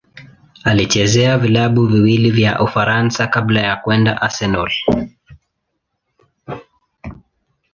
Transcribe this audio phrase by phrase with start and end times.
[0.63, 4.71] Alichezea vilabu viwili vya Ufaransa kabla ya kwenda Arsenal.